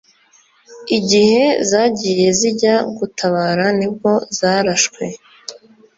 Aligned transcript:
igihe 0.97 1.43
zagiye 1.69 2.27
zijya 2.39 2.75
gutabara 2.97 3.65
nibwo 3.79 4.11
zarashwe 4.37 5.03